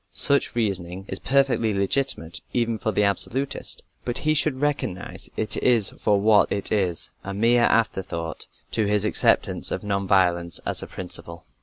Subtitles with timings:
[0.15, 5.55] Such reasoning is perfectly legitimate, even for the "absolutist," but he should recognize it
[6.01, 10.87] for what it is a mere afterthought to his acceptance of non violence as a
[10.87, 11.43] principle.